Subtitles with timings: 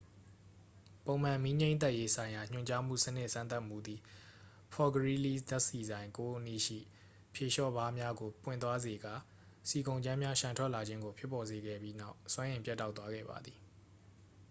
[1.05, 3.99] ပုံမှန် မီးငြှိမ်းသတ်ရေးဆိုင်ရာညွှန်ကြားမှုစနစ်စမ်းသပ်မှုသည်
[4.73, 6.79] ဖော့ဖ်ဂရီးလီး ဓာတ်ဆီဆိုင် 9 အနီးရှိ
[7.33, 9.13] ဖြေလျှော့ဗားများကို ပွင့်သွားစေကာ
[9.69, 13.57] ဆီကုန်ကြမ်းများ လျှံထွက်လာခြင်းကို ဖြစ်ပေါ်စေခဲ့ပြီးနောက် စွမ်းအင်ပြတ်တောက်သွားခဲ့ပါသည်